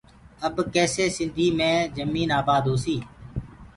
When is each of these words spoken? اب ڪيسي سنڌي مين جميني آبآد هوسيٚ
اب 0.47 0.55
ڪيسي 0.73 1.05
سنڌي 1.17 1.47
مين 1.57 1.73
جميني 1.95 2.33
آبآد 2.39 2.63
هوسيٚ 2.69 3.01